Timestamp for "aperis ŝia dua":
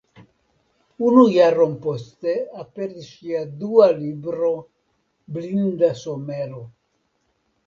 2.63-3.91